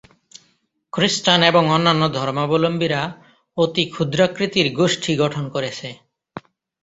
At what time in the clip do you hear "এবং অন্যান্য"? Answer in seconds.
1.43-2.03